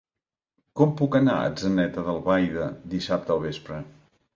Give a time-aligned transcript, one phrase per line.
[0.79, 3.85] Com puc anar a Atzeneta d'Albaida dissabte al vespre?